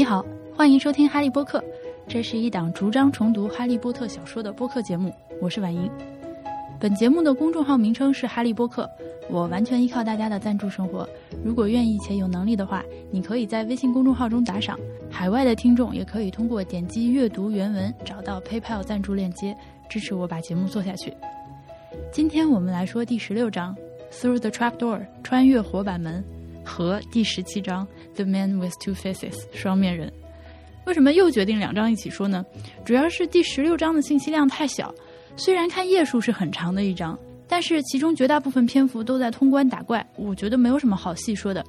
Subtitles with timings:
[0.00, 0.24] 你好，
[0.56, 1.58] 欢迎收听《哈利波特》，
[2.08, 5.12] 这是一档逐张重读《哈利波特》小说的播客节目，
[5.42, 5.90] 我是婉莹。
[6.80, 8.88] 本节目的公众号名称是哈利波特，
[9.28, 11.06] 我完全依靠大家的赞助生活。
[11.44, 14.78] 如果愿意且有能力的话，你可以在微信公众号中打赏。
[15.10, 19.54] 海外的听众也可以通过点击阅读原文找到 PayPal 赞助链接，
[19.90, 21.12] 支持我把节目做下去。
[22.10, 23.76] 今天我们来说第十六章
[24.14, 26.24] 《Through the Trapdoor》穿越火板门。
[26.64, 30.12] 和第十七章《The Man with Two Faces》双面人，
[30.86, 32.44] 为什么又决定两章一起说呢？
[32.84, 34.94] 主要是第十六章的信息量太小，
[35.36, 37.18] 虽然看页数是很长的一章，
[37.48, 41.64] 但是其中绝大部分篇幅都在通关打怪，我觉得没有什么好细说的。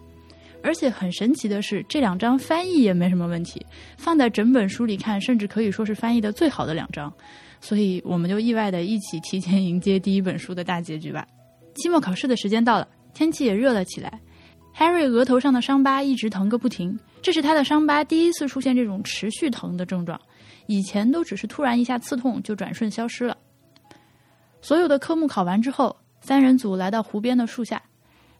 [0.63, 3.65] 而且很神奇的是，这两章翻译也没什么问题，
[3.97, 7.11] 放在整本书里看，甚至可以说是翻译的最好的两章。
[7.59, 11.27] 所以我们就意外的一起提前迎接第一本书的大结局吧。
[11.75, 14.19] 期末考试的时间到了，天气也热了起来。
[14.75, 20.19] Harry 额头上的伤疤一直疼个不停，这是他的伤疤第一次出现这种持续疼的症状，
[20.65, 23.37] 以前都只是突然一下刺痛就转瞬消失了。
[24.61, 27.81] 所有的科目考完之后，三人组来到湖边的树下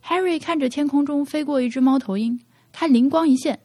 [0.03, 2.39] ，Harry 看着天空中飞过一只猫头鹰，
[2.71, 3.59] 他灵光一现，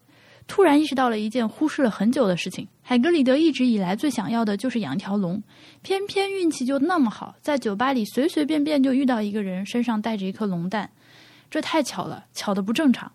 [0.47, 5.43] 突然意识到了一件忽视了很久的事情：海格里德一直以来最想要的就是养一条龙，
[5.83, 10.91] 偏偏运气就那么好，在酒吧里随随便便就遇到一个人身上带着一颗龙蛋。
[11.51, 13.13] 这太巧了，巧的不正常。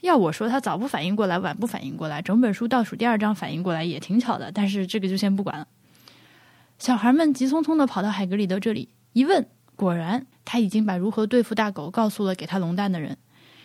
[0.00, 4.52] 要我说，他早不反应过来，晚不反应过来，整本书倒数第二章反应过来也挺巧的。
[4.52, 5.66] 但是这个就先不管了。
[6.78, 13.16] 小孩们急匆匆的跑到海格里德这里，一问，果然他已经把如何对付大狗告诉了给他龙蛋的人。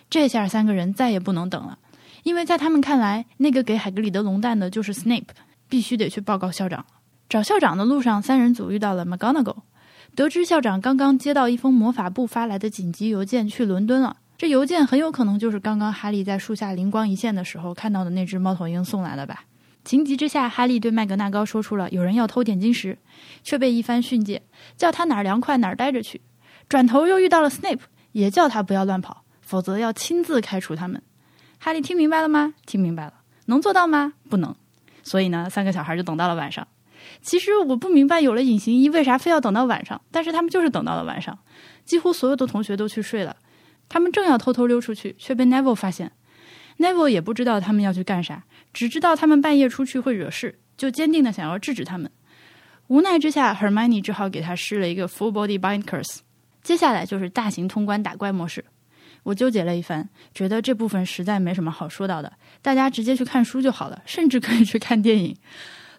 [0.10, 1.78] 这下三个人再也不能等了，
[2.24, 5.28] 因为在他们看来，那个给海格里德龙蛋的就是 Snape，
[5.68, 6.86] 必须得去报告校长。
[7.28, 9.58] 找校长的路上，三人组遇到了 McGonagall。
[10.16, 14.18] 得知校长刚刚接到一封魔法部发来的紧急邮件，去伦敦了。
[14.38, 19.44] 这邮件很有可能就是刚刚哈利在树下灵光一现的时候看到的那只猫头鹰送来的吧。
[19.86, 22.98] 情急之下，哈利对麦格纳高说出了有人要偷点金石，
[23.44, 24.42] 却被一番训诫，
[24.78, 26.22] 叫他哪儿凉快哪儿待着去。
[26.68, 27.80] 转头又遇到了 Snape，
[28.12, 31.02] 也叫他不要乱跑，否则要亲自开除他们。
[31.58, 32.54] 哈利听明白了吗？
[32.66, 33.14] 听明白了。
[33.46, 34.14] 能做到吗？
[34.30, 34.56] 不能。
[35.04, 36.68] 所以呢，三个小孩就等到了晚上。
[37.22, 40.02] 其实我不明白，有了隐形衣，为啥非要等到晚上？
[40.12, 41.38] 但是他们就是等到了晚上，
[41.86, 43.36] 几乎所有的同学都去睡了，
[43.88, 46.12] 他们正要偷偷溜出去，却被 Neville 发现。
[46.78, 48.44] Neville 也不知道他们要去干啥，
[48.74, 52.10] 只知道他们半夜出去会惹事，就坚定的想要制止他们。
[52.88, 56.20] 无奈之下，Hermione 只好给他施了一个 Full Body Bind Curse。
[56.64, 58.64] 接下来就是大型通关打怪模式。
[59.24, 62.32] 我纠结了一番，觉得这部分实在没什么好说到的，
[62.62, 65.36] 大家直接去看书就好了，甚至可以去看电影。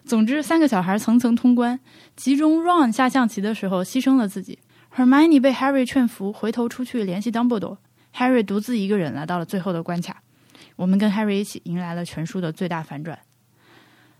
[0.05, 1.79] 总之，三个小孩层层通关，
[2.17, 4.59] 其中 Ron 下象棋的时候牺牲了自己
[4.95, 10.21] ，Hermione 被 Harry 劝服，回头出去联系 Dumbledore，Harry 独自一个人来到了最后的关卡。
[10.75, 13.17] 我们跟 Harry 一起迎来了全书的最大反转。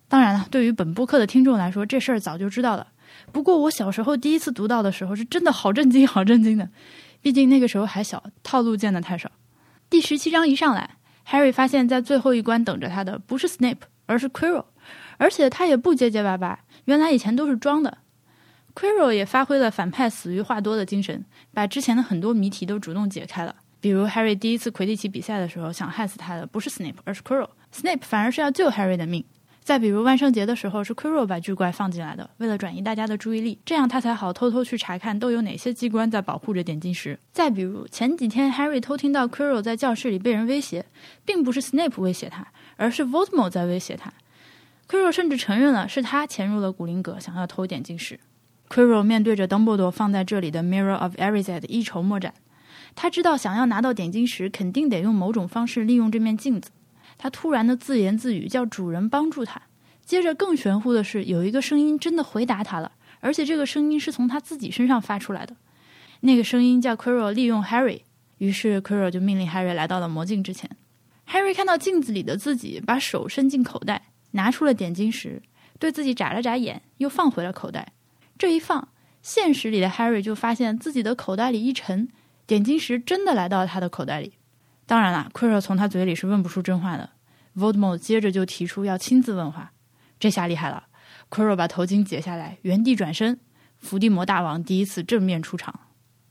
[0.08, 2.88] 当然了，对于本播客的听众来说，这事儿早就知道了。
[3.32, 6.70] 不过我小时候第一次读到的时候，是真的好震惊，好震惊的。
[7.22, 9.32] 毕竟那个时候还小，套路见的太少。
[9.90, 14.66] 第十七章一上来，Harry 发现，在最后一关等着他的不是 Snape，而是 Quirrell。
[15.22, 17.96] 而且他也不结结巴巴，原来以前都是装的。
[18.74, 21.24] Quirrell 也发挥了反派死于话多的精神，
[21.54, 23.56] 把之前的很多谜题都主动解开了。
[23.80, 29.24] 比如 Harry 第一次魁地奇比赛的时候，想害死他的不是 Snape，而是 Quirrell，Snape 反而是要救 Harry 的命。
[29.64, 37.20] 再比如万圣节的时候，是 Quirrell 把巨怪放进来的，为了转移大家的注意力，这样他才好偷偷去查看都有哪些机关在保护着点金石。
[37.32, 40.84] 再比如前几天 Harry 偷听到 Quirrell 在教室里被人威胁，
[41.24, 44.12] 并不是 Snape 威胁他，而是 Voldemort 在威胁他。
[44.92, 48.20] Q u i r r e l 甚至承认了是他潜入了古灵阁，想要偷点金石。
[48.68, 52.34] q u i r r e l 面对着 Dumbledore 放在这里的 Mirror of Erised 一筹莫展。
[52.94, 56.72] 他知道想要拿到点金石，肯定得用某种方式利用这面镜子。
[57.18, 59.62] 他突然的自言自语叫主人帮助他。
[60.04, 62.92] 接着更玄乎的是，有一个声音真的回答他了，
[63.22, 65.56] 而且这个声音是从他自己身上发出来的。
[66.20, 68.02] 那个声音叫 q u i r r e l 利用 Harry。
[68.40, 70.70] 于是 q u i r r e l 就命令 Harry 来到了魔镜之前。
[71.30, 74.11] Harry 看到镜子里的自己，把手伸进口袋。
[74.32, 75.42] 拿出了点金石，
[75.80, 77.94] 对自己眨了眨眼，又放回了口袋。
[78.38, 78.88] 这一放，
[79.22, 82.08] 现实里的 Harry 就发现自己的口袋里一沉，
[82.48, 84.34] 点金石真的来到了他的口袋里。
[84.86, 87.10] 当然了，Quirrell 从他嘴里是问不出真话的。
[87.54, 89.72] v o d m o 接着就提出要亲自问话，
[90.20, 90.86] 这下厉害了。
[91.30, 93.40] ，Quero 把头巾解下来，原地转身，
[93.78, 95.80] 伏地魔大王第一次正面出场。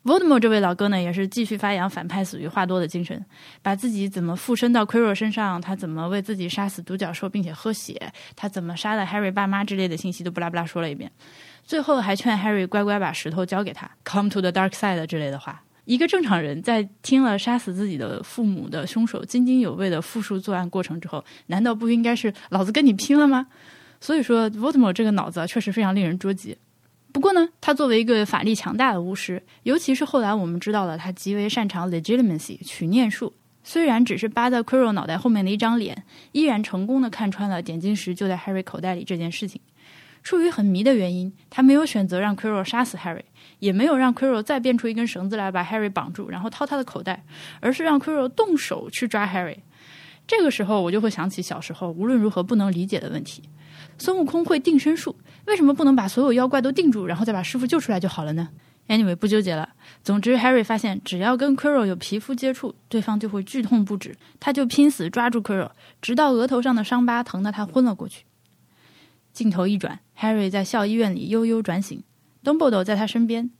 [0.02, 3.23] Voldemort 这位老哥呢，也是继续发扬反派死于话多的精神，
[3.61, 11.12] 把自己怎么附身到 Quirrell 身上，他怎么为自己杀死独角兽并且喝血，他怎么杀了 Harry 爸妈之类的信息都不拉不拉说了一遍，
[11.64, 23.46] 最后还劝 Harry 乖乖把石头交给他，Come to the dark side 之类的话，一个正常人在听了杀死自己的父母的凶手津津有味的复述作案过程之后，难道不应该是老子跟你拼了吗？
[24.00, 26.56] 所以说，Voldemort 这个脑子确实非常令人捉急。
[27.12, 33.33] 不过呢，他作为一个法力强大的巫师，尤其是后来我们知道了他极为擅长 legitimacy 取念术，
[33.65, 39.61] 虽然只是扒在 Quirrell 脑袋后面的一张脸，依然成功的看穿了点金石就在 Harry 口袋里这件事情。
[40.23, 43.23] 出于很迷的原因，他没有选择让 Quirrell 杀死 Harry，
[43.59, 47.25] 也没有让 Quirrell 再变出一根绳子来把 Harry 绑住，然后掏他的口袋，
[47.61, 49.56] 而是让 Quirrell 动手去抓 Harry。
[50.27, 53.43] 这个时候，我就会想起小时候无论如何不能理解的问题。
[53.99, 55.17] 孙悟空会定身术，
[55.47, 58.49] 为什么不能把所有妖怪都定住，然后再把师傅救出来就好了呢
[58.89, 59.69] ？Anyway，不纠结了。
[60.03, 65.71] 总之，Harry 发现只要跟 Quirrell 有皮肤接触，对方就会剧痛不止，他就拼死抓住 Quirrell，
[66.03, 68.25] 直到额头上的伤疤疼得他昏了过去。
[69.33, 72.03] 镜头一转，Harry 在校医院里悠悠转醒
[72.43, 73.51] ，Dumbledore 在他身边。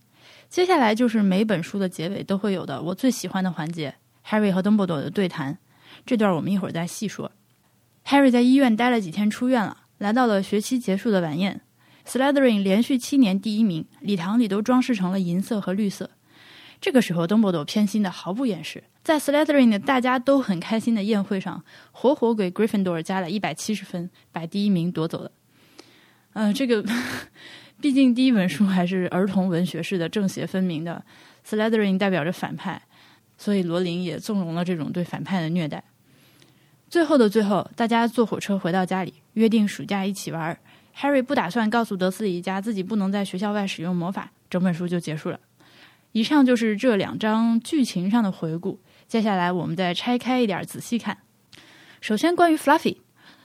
[0.49, 3.94] 接下来就是每本书的结尾都会有的我最喜欢的环节
[4.27, 5.59] ，Harry 和 Dumbledore 的对谈。
[6.05, 7.31] 这段我们一会儿再细说。
[8.06, 9.77] Harry 在医院待了几天，出院了。
[9.99, 11.61] 来到了学期结束的晚宴
[12.10, 16.10] ，Slytherin 连续七年第一名，礼堂里都装饰成了银色和绿色。
[16.80, 21.62] 这个时候，邓布多偏心的毫不掩饰，在 Slytherin 的大家都很开心的宴会上，
[21.92, 25.30] 活活给 Gryffindor 加了一百七十分，把第一名夺走了。
[26.32, 26.84] 嗯，这个
[27.80, 31.04] 毕竟第一本书还是儿童文学式的正邪分明的
[31.48, 32.82] ，Slytherin 代表着反派，
[33.38, 35.84] 所以罗琳也纵容了这种对反派的虐待。
[36.88, 40.58] 最后的最后，大家坐火车回到家里，约定暑假一起玩儿。
[40.96, 45.40] Harry 不打算告诉德斯里一家自己不能在学校外使用魔法，整本书就结束了。
[46.12, 48.81] 以上就是这两章剧情上的回顾。
[49.06, 51.19] 接下来我们再拆开一点仔细看。
[52.00, 52.98] 首先，关于 Fluffy，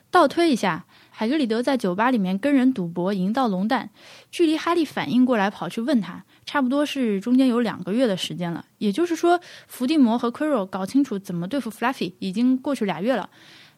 [0.09, 0.85] 倒推一下。
[1.17, 3.89] 海格里德在酒吧里面跟人赌博赢到龙蛋，
[4.31, 8.65] 距离哈利反应过来跑去问他，差不多是中间有两个月的时间了。
[8.79, 13.29] 也就是说，伏地魔和 Quirrell 搞清楚怎么对付 Fluffy 已经过去俩月了，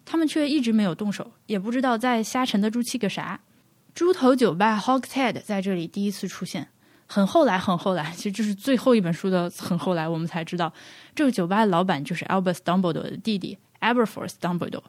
[0.03, 3.39] 他们却一直没有动手，也不知道在瞎沉得住气个啥。
[3.97, 6.67] 猪头酒吧 Hogshead 在这里第一次出现，
[7.07, 10.71] 很后来很后来，其实这是最后一本书的很后来，我们才知道
[11.15, 14.83] 这个酒吧的老板就是 Albus Dumbledore 的弟弟 Aberforth Dumbledore。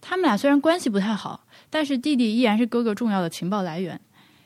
[0.00, 1.48] 他们俩虽然关系不太好。
[1.68, 4.00] 但是弟弟依然是哥哥重要的情报来源。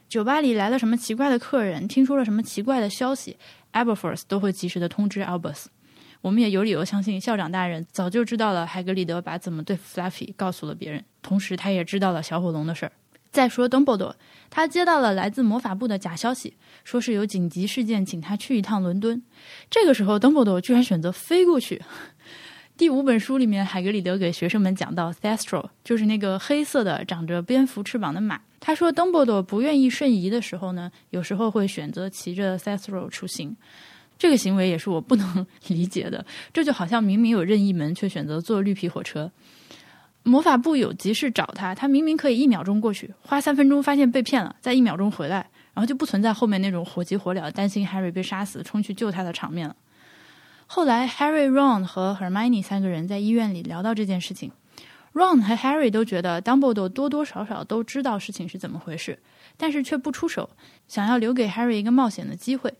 [0.08, 3.36] 酒吧里来了什么奇怪的客人，听说了什么奇怪的消息
[3.74, 5.66] ，Aberforth 都会及时的通知 Albus。
[6.22, 12.92] 我们也有理由相信校长大人早就知道了海格里德把怎么对付 Fluffy 告诉了别人，同时他也知道了小火龙的事儿。
[13.32, 14.14] 再说 Dumbledore，
[14.50, 19.20] 他接到了来自魔法部的假消息，说是有紧急事件，请他去一趟伦敦。
[19.70, 21.80] 这个时候，Dumbledore 居然选择飞过去。
[22.76, 28.40] 第五本书里面，海格里德给学生们讲到，Thestral 就是那个黑色的、长着蝙蝠翅膀的马。
[28.60, 33.56] 他说，邓布利多不愿意瞬移的时候呢，有时候会选择骑着 Thestral 出行。
[34.18, 36.24] 这个行为也是我不能 理解的。
[36.52, 39.30] 这就好像明明有任意门，却选择坐绿皮火车。
[40.24, 49.74] 魔法部有急事找他，他明明可以一秒钟过去，花三分钟发现被骗了，再一秒钟回来，然后就不存在后面那种火急火燎、担心 Harry 被杀死、冲去救他的场面了。
[50.66, 54.52] 后来，Harry、Ron 和 Hermione 三个人在医院里聊到这件事情。
[55.12, 59.18] Ron 和 Harry 都觉得 Dumbledore 多多少少都知道事情是怎么回事，
[59.58, 60.48] 但是却不出手，
[60.88, 62.72] 想要留给 Harry 一个冒险的机会。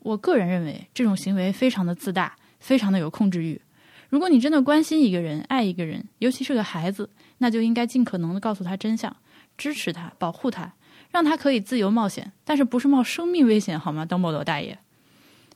[0.00, 3.60] 我个人认为，这种行为非常的自大，非常的有控制欲。
[4.08, 9.14] 如果你真的关心一个人、爱一个人，尤其是个孩子，那就应该尽可能的告诉他真相，
[9.56, 10.72] 支持他，保护他，
[11.10, 14.78] 让他可以自由冒险，但是不是冒生命危险，好吗，Dumbledore 大爷？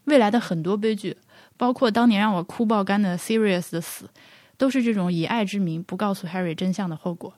[0.05, 1.17] 未来的很多悲剧。
[1.57, 4.09] 包括当年让我哭爆肝的 Sirius 的死，
[4.57, 7.35] 都是这种以爱之名不告诉 Harry 真相的后果。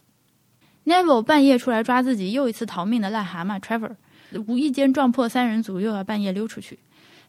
[0.85, 3.97] Neville 半夜出来抓自己又一次逃命的癞蛤蟆 Trevor，
[4.47, 6.78] 无意间撞破三人组，又要半夜溜出去。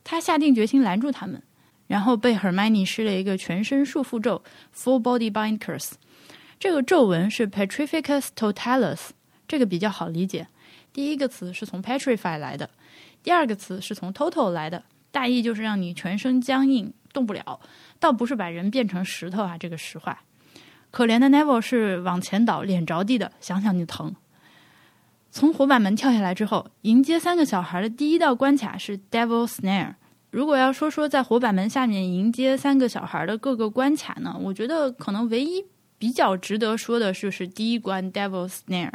[0.03, 1.41] 他下定决心拦住他们，
[1.93, 4.41] 然后被 Hermione 施了一个全身束缚咒
[4.75, 5.91] Full Body Bind Curse。
[6.59, 9.09] 这个咒文是 Petrificus Totalus，
[9.47, 10.47] 这个比较好理解。
[10.91, 12.67] 第一个词是从 Petrify 来的，
[13.21, 14.83] 第二个词是从 Total 来的。
[15.11, 17.59] 大意就是让你全身僵硬动不了，
[17.99, 19.55] 倒不是把人变成石头啊！
[19.59, 20.23] 这个实话。
[20.89, 24.15] 可怜的 Neville 是往前倒，脸着地的，想想就疼。
[25.29, 29.93] 从火板门跳下来之后，迎接三个小孩的第一道关卡是 Devil Snare。
[30.33, 35.63] 如果要说说在火板门下面迎接三个小孩的各个关卡呢，我觉得可能唯一
[35.99, 38.93] 比较值得说的就是第一关 Devil's Snare，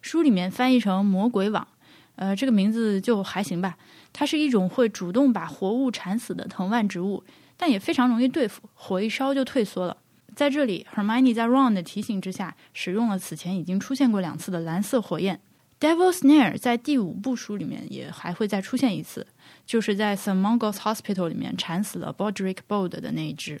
[0.00, 1.66] 书里面翻译成魔鬼网，
[2.14, 3.76] 呃，这个名字就还行吧。
[4.12, 7.24] 它是一种会主动把活物缠死的藤蔓植物，
[7.56, 9.96] 但也非常容易对付，火一烧就退缩了。
[10.36, 15.40] 在这里，Hermione 在 Ron 的提醒之下，使用了此前已经出现过两次的蓝色火焰。
[15.80, 19.26] Devil's Snare 在第五部书里面也还会再出现一次，
[19.68, 20.40] 就是在 St.
[20.40, 23.60] Mungo's Hospital 里面缠死了 Bodrick Bold 的那一只。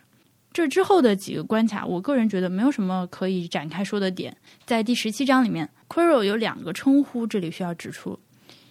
[0.54, 4.34] 这之后的几个关卡，我个人觉得没有什么可以展开说的点。
[4.64, 8.18] 在第十七章里面，Quirrell 有两个称呼，这里需要指出，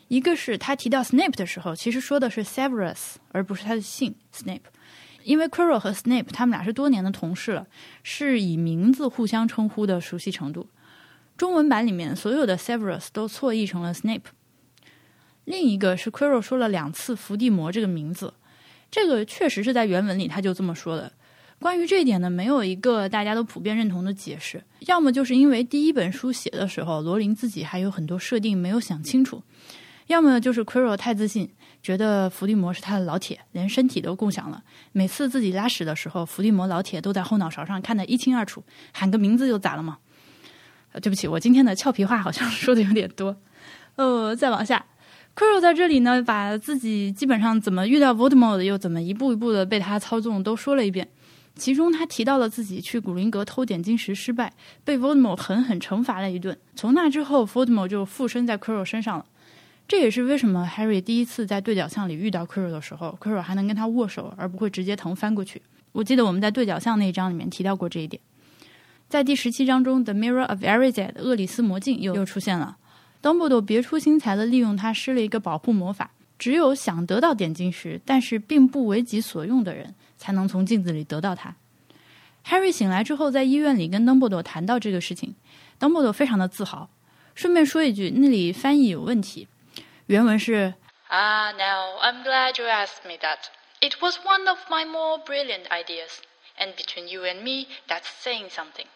[0.07, 4.61] 一个是他提到 Snape 的时候，其实说的是 Severus，而不是他的姓 Snape，
[5.23, 7.67] 因为 Quirrell 和 Snape 他们俩是多年的同事了，
[8.01, 10.67] 是以名字互相称呼的熟悉程度。
[11.37, 14.21] 中文版里面所有的 Severus 都错译成了 Snape。
[15.47, 18.33] 另一个是 Quero 说了两次伏地魔这个名字，
[18.91, 21.09] 这个确实是在原文里他就这么说的。
[21.57, 24.61] 关于这一点呢，没有一个大家都普遍认同的解释。
[24.87, 29.41] 要么就是因为第一本书写的时候，罗琳自己还有很多设定没有想清楚；
[30.07, 31.49] 要么就是 Quero 太自信，
[31.81, 34.61] 觉得伏地魔是他的老铁，连身体都共享了。
[34.91, 38.61] 每次自己拉屎的时候，伏地魔老铁都在后脑勺上看得一清二楚，
[38.91, 39.99] 喊个名字就咋了嘛？
[41.01, 43.37] 对不起，我今天的俏皮话好像 说的有点多。
[43.95, 44.85] 呃，再往下
[45.37, 51.07] ，Quirrell 在这里呢，把自己基本上怎么遇到 v o d e m o r 又怎么一步一步的被他操纵，都说了一遍。
[51.55, 54.51] 其中，他提到了自己去古灵阁偷点金石失败，
[54.83, 56.57] 被 v o d e m o r 狠狠惩罚了一顿。
[56.75, 59.25] 从那之后 v o d e m o r 就附身在 Quirrell 身上了。
[59.87, 65.61] 这也是为什么 Harry 第一次在对角巷里遇到 Quirrell 的时候，Quirrell 还能跟他握手，而不会直接疼翻过去。
[65.91, 68.19] 我记得我们在对角巷那一章里面提到过这一点。
[69.07, 72.77] 在第十七章中，《The Mirror of Erised》厄里斯魔镜又又出现了。
[73.21, 79.95] Dumbledore 别出心裁的利用它施了一个保护魔法，只有想得到点金石，但是并不为己所用的人。
[80.17, 81.55] 才能从镜子里得到它。
[82.47, 85.35] Harry 醒来之后，在医院里跟 Dumbledore 谈到这个事情
[85.79, 86.89] ，Dumbledore 非常的自豪。
[87.35, 89.47] 顺便说一句，那里翻译有问题，
[90.07, 90.73] 原文是
[91.09, 93.37] ：Ah, now I'm glad you asked me that.
[93.79, 96.17] It was one of my more brilliant ideas,
[96.57, 98.87] and between you and me, that's saying something.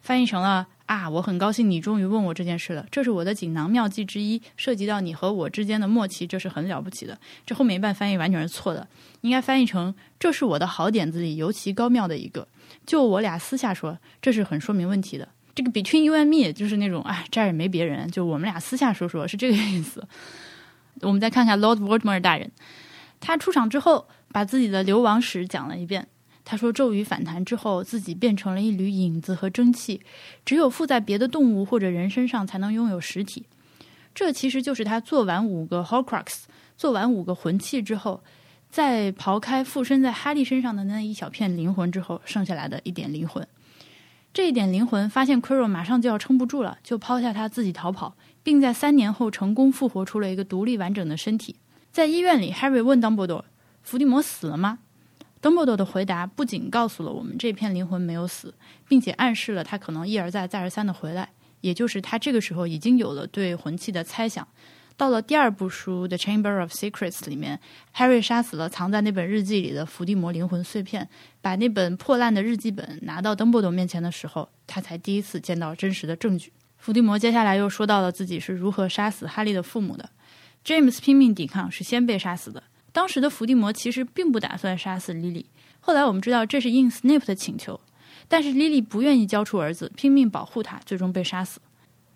[0.00, 7.18] 翻译成了啊，我很高兴你终于问我这件事了，这是我的锦囊妙计之一，涉及到你和我之间的默契，这是很了不起的。
[7.44, 8.88] 这后面一半翻译完全是错的，
[9.20, 12.48] 应该翻译成这是我的好点子里尤其高妙的一个。
[12.86, 15.28] 就我俩私下说，这是很说明问题的。
[15.54, 20.02] 这个 between you and me 就是那种啊，这儿也没别人，就我们俩私下说说，是这个意思。
[21.02, 22.50] 我们再看看 Lord v o l d e m o r 大人，
[23.20, 26.08] 他出场之后，把自己的流亡史讲了一遍。
[26.50, 30.00] 他说：“咒语反弹之后，自己变成了一缕影子和蒸汽，
[30.46, 33.44] 只有附在别的动物或者人身上才能拥有实体。
[34.14, 38.22] 这其实就是他做完五个 Horcrux，做完五个魂器之后，
[38.70, 43.46] 在刨开附身在哈利身上的那一小片灵魂之后，剩下来的一点灵魂。
[44.32, 51.56] 这一点灵魂发现 Quirrell 马上就要撑不住了，就抛下他自己逃跑，并在三年后成功复活出了一个独立完整的身体。
[51.92, 53.44] 在医院里，Harry 问 Dumbledore：‘
[53.82, 54.78] 伏地魔死了吗？’”
[55.40, 58.54] 邓布利多的回答不仅告诉了我们这片灵魂没有死，
[58.88, 61.28] 并且暗示了他可能一而再、再而三的回来。
[61.60, 64.46] 也就是他这个时候已经有了对魂器的猜想。
[64.96, 67.60] 到了第二部书《The Chamber of Secrets》里面
[67.94, 71.08] ，Harry 杀死了藏在那本日记里的伏地魔灵魂碎片，
[71.40, 76.52] 把那本破烂的日记本拿到邓布利多面前的时候，他才第一次见到真实的证据。
[76.76, 80.10] 伏地魔接下来又说到了自己是如何杀死哈利的父母的。
[80.64, 82.62] James 拼命抵抗，是先被杀死的。
[82.92, 85.46] 当时的伏地魔其实并不打算杀死莉莉，
[85.80, 87.78] 后来我们知道这是应 Snape 的请求，
[88.26, 91.60] 但是莉莉不愿意交出儿子，拼命保护他，最终被杀死。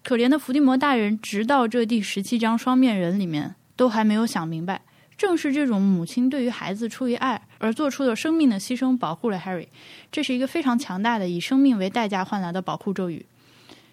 [0.02, 4.82] 可怜的伏地魔大人，直到这第十七章双面人里面都还没有想明白，
[5.16, 9.68] 正是这种母亲对于孩子出于爱而做出的生命的牺牲，保护了 Harry。
[10.10, 13.24] 这是一个非常强大的以生命为代价换来的保护咒语。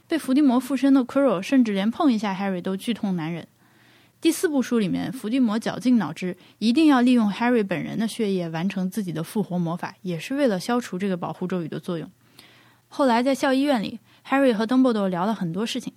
[0.07, 3.47] 被伏地魔附身的 Quirrell 甚至连碰一下 Harry 都剧痛难忍。
[4.21, 12.11] 第四部书里面，伏地魔绞尽脑汁，一定要利用 Harry 本人的血液完成自己的复活魔法，也是为了消除这个保护咒语的作用。
[12.89, 15.93] 后来在校医院里，Harry 和 Dumbledore 聊了很多事情。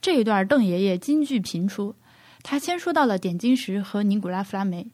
[0.00, 1.94] 这一段，邓爷爷金句频出。
[2.42, 4.88] 他先说到了点金石和尼古拉·弗拉梅。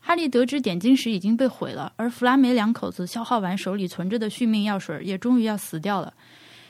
[0.00, 6.14] 哈利得知点金石已经被毁了，而弗拉梅两口子消耗完手里存着的续命药水，也终于要死掉了。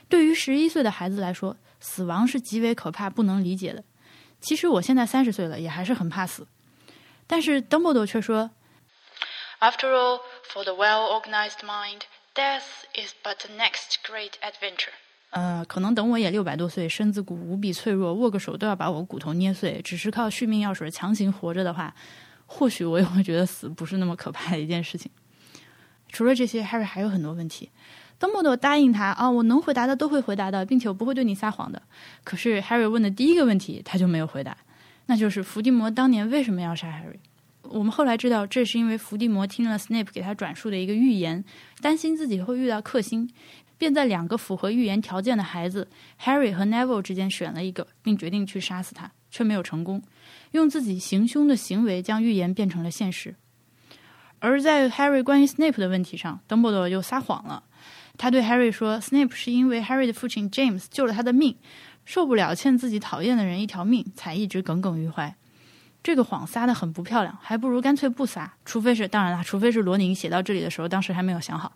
[0.08, 3.84] 对于十一岁的孩子来说，死亡是极为可怕、不能理解的。
[4.42, 6.46] 其实我现在三十岁了，也还是很怕死。
[7.26, 8.50] 但是 Dumbledore 却说
[9.60, 10.20] ：“After all,
[10.52, 12.02] for the well-organized mind,
[12.34, 14.92] death is but the next great adventure。”
[15.30, 21.94] 呃，可能等我也六百多岁，身子骨无比脆弱，握个手都要把我骨头捏碎，只是靠续命药水强行活着的话，
[22.44, 25.10] 或许我也会觉得死不是那么可怕的一件事情。
[26.10, 27.70] 除了这些，Harry 还有很多问题。
[28.22, 31.82] 邓布多答应他啊，我能回答的都会回答的，并且我不会对你撒谎的。
[32.22, 34.56] 可是 Harry 问的第一个问题他就没有回答，
[35.06, 37.16] 那就是伏地魔当年为什么要杀 Harry？
[37.62, 41.44] 我们后来知道，这是因为伏地魔听了 Snape 给他转述的一个预言，
[41.80, 43.28] 担心自己会遇到克星，
[43.76, 45.88] 便在两个符合预言条件的孩子
[46.22, 50.00] Harry 和 Neville 之间选了一个，并决定去杀死他，却没有成功，
[50.52, 53.34] 用自己行凶的行为将预言变成了现实。
[54.38, 57.64] 而在 Harry 关于 Snape 的问题上邓布多又撒谎了。
[58.18, 61.56] 他对 Harry 说：“Snape 是因为 Harry 的父亲 James 救了他的命，
[62.04, 65.34] 受不了欠自己讨厌的人一条命，才一直耿耿于怀。”
[66.02, 68.54] 这个谎撒的很不漂亮，还不如干脆不撒。
[68.64, 71.72] 除非是，当然了，除非是罗宁写到这里的时候，当时还没有想好。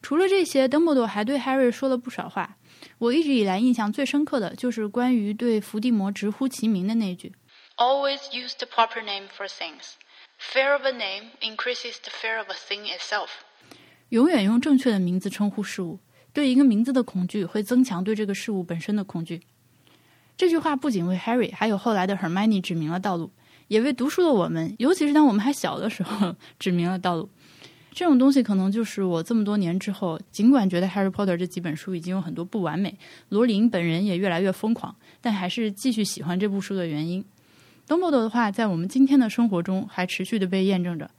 [0.00, 2.56] 除了这些，邓布多还对 Harry 说了不少话。
[2.98, 7.32] 我一直以来印象最深刻的就是关于对伏地魔直呼其名的那句
[7.76, 9.92] ：“Always use the proper name for things.
[10.40, 13.28] Fear of a name increases the fear of a thing itself.”
[14.12, 15.98] 永远用正确的名字称呼事物，
[16.34, 19.40] 对一个名字的恐惧会增强对这个事物本身的恐惧。
[20.36, 23.30] 这句话不仅为 Harry，还有后来的 Hermione 指明了道路，
[23.68, 27.26] 也为读书的我们，尤其是当我们还小的时候指明了道路。
[27.94, 32.94] 这种东西可能就是我这么多年之后，尽管觉得《Harry Potter》这几本书已经有很多不完美，
[33.30, 37.24] 罗琳本人也越来越疯狂，但还是继续喜欢这部书的原因。
[37.86, 41.10] 邓布多的话在我们今天的生活中还持续的被验证着。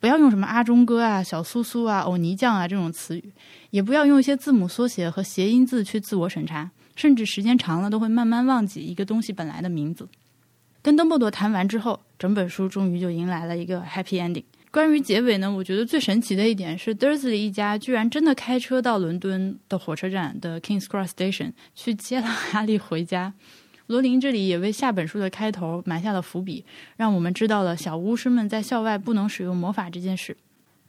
[0.00, 3.32] 不要用什么阿忠哥啊、小苏苏啊、欧尼酱啊这种词语，
[3.70, 10.08] 也不要用一些字母缩写和谐音字去自我审查，甚至时间长了都会慢慢忘记一个东西本来的名字。
[10.80, 14.42] 跟邓布多谈完之后，整本书终于就迎来了一个 happy ending。
[14.72, 23.32] 关于结尾呢，我觉得最神奇的一点是，Dursley 一家居然真的开车到伦敦的火车站的 Kings Cross Station 去接了哈利回家。
[23.92, 26.64] 罗琳这里也为下本书的开头埋下了伏笔，
[26.96, 30.34] 让我们知道了小巫师们在校外不能使用魔法这件事。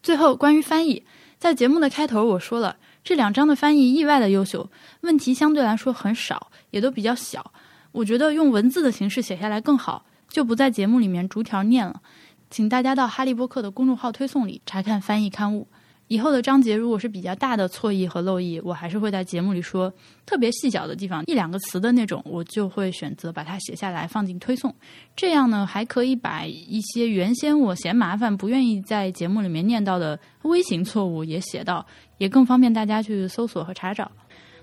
[0.02, 1.04] 最后，关于翻译，
[1.38, 4.70] 在节目的开头我说了，这两章的翻译意外的优秀，
[5.02, 7.52] 问题相对来说很少，也都比较小。
[7.92, 12.02] 我觉得用文字的形式写下来更好，就不在节目里面逐条念了。
[12.50, 15.68] 请大家到哈利波特的公众号推送里查看翻译刊物。
[16.14, 19.92] 以后的章节如果是比较大的错译和漏译，我还是会在节目里说。
[20.28, 24.74] 特别细小的地方，一两个词的那种，我就会选择把它写下来放进推送。
[25.16, 31.84] 这样呢，还可以把一些原先我嫌麻烦、不愿意在节目里面念到的微型错误也写到，
[32.20, 34.12] 也更方便大家去搜索和查找。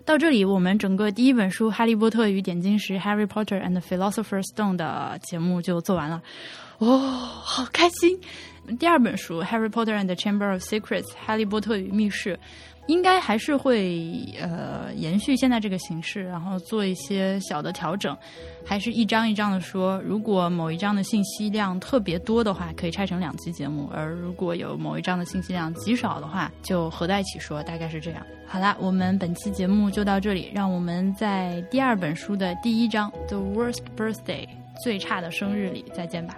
[0.04, 6.22] 到这里，我们整个第一本书《哈利波特与点金石》（Harry Potter and the Philosopher's Stone） 的节目就做完了。
[6.78, 8.18] 哦，好开心！
[8.78, 12.38] 第二本书《Harry Potter and the Chamber of Secrets》（哈利波特与密室）
[12.86, 18.16] 应该还是会呃延续现在这个形式，然后做一些小的调整，
[18.64, 20.00] 还是一章一章的说。
[20.02, 28.26] 如果某一章的信息量特别多的话，可以拆成两期节目；而如果有某一章的信息量极少的话，就合在一起说，大概是这样。
[28.46, 34.46] 好啦，我们本期节目就到这里，让我们在第二本书的第一章《The Worst Birthday》
[34.82, 36.36] 最差的生日里再见吧。